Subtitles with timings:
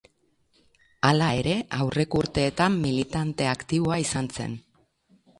[1.09, 1.51] Hala ere,
[1.83, 4.57] aurreko urteetan militante aktiboa izan zen.